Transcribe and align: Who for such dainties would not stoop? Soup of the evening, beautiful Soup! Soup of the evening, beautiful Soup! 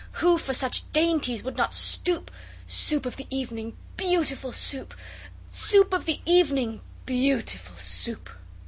Who 0.13 0.39
for 0.39 0.55
such 0.55 0.91
dainties 0.93 1.43
would 1.43 1.57
not 1.57 1.75
stoop? 1.75 2.31
Soup 2.65 3.05
of 3.05 3.17
the 3.17 3.27
evening, 3.29 3.77
beautiful 3.97 4.51
Soup! 4.51 4.95
Soup 5.47 5.93
of 5.93 6.05
the 6.05 6.21
evening, 6.25 6.81
beautiful 7.05 7.77
Soup! 7.77 8.27